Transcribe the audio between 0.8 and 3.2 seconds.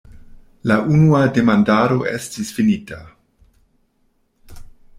unua demandado estis finita.